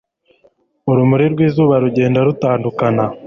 urumuri 0.91 1.25
rw'izuba 1.33 1.75
rugenda 1.83 2.19
rutandukana 2.27 3.03